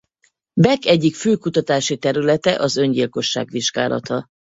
Beck 0.61 0.85
egyik 0.85 1.15
fő 1.15 1.35
kutatási 1.35 1.97
területe 1.97 2.59
az 2.59 2.75
öngyilkosság 2.77 3.49
vizsgálata. 3.49 4.25